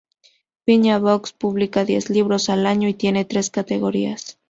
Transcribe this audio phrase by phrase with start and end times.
[0.65, 4.39] Piñata Books publica diez libros al año y tiene tres categorías.